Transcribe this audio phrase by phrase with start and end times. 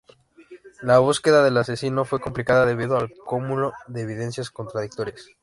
[0.81, 5.29] La búsqueda del asesino fue complicada debido al cúmulo de evidencias contradictorias.